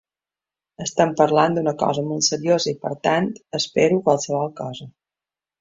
Estem 0.85 1.11
parlant 1.19 1.57
d’una 1.57 1.75
cosa 1.83 2.05
molt 2.09 2.27
seriosa 2.29 2.69
i 2.71 2.75
per 2.87 2.95
tant 3.09 3.31
m’espero 3.37 4.03
qualsevol 4.09 4.53
cosa. 4.65 4.93